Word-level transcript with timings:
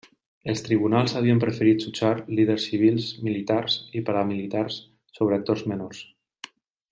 Els 0.51 0.61
tribunals 0.67 1.11
havien 1.19 1.41
preferit 1.43 1.83
jutjar 1.85 2.13
líders 2.39 2.65
civils, 2.71 3.11
militars 3.29 3.77
i 4.01 4.03
paramilitars 4.09 4.79
sobre 5.19 5.39
actors 5.43 5.67
menors. 5.75 6.03